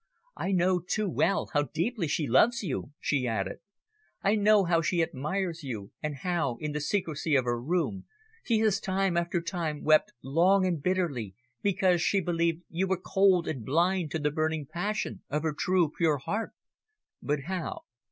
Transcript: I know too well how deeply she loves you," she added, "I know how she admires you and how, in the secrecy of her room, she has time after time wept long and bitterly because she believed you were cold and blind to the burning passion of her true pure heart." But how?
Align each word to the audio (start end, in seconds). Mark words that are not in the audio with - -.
I 0.35 0.51
know 0.51 0.79
too 0.79 1.07
well 1.07 1.51
how 1.53 1.69
deeply 1.75 2.07
she 2.07 2.25
loves 2.25 2.63
you," 2.63 2.91
she 2.99 3.27
added, 3.27 3.59
"I 4.23 4.33
know 4.33 4.63
how 4.63 4.81
she 4.81 5.03
admires 5.03 5.61
you 5.61 5.91
and 6.01 6.15
how, 6.15 6.57
in 6.59 6.71
the 6.71 6.81
secrecy 6.81 7.35
of 7.35 7.45
her 7.45 7.61
room, 7.61 8.05
she 8.43 8.57
has 8.61 8.79
time 8.79 9.15
after 9.15 9.39
time 9.41 9.83
wept 9.83 10.11
long 10.23 10.65
and 10.65 10.81
bitterly 10.81 11.35
because 11.61 12.01
she 12.01 12.19
believed 12.19 12.63
you 12.67 12.87
were 12.87 12.97
cold 12.99 13.47
and 13.47 13.63
blind 13.63 14.09
to 14.09 14.17
the 14.17 14.31
burning 14.31 14.65
passion 14.65 15.21
of 15.29 15.43
her 15.43 15.53
true 15.53 15.91
pure 15.95 16.17
heart." 16.17 16.53
But 17.21 17.41
how? 17.41 17.81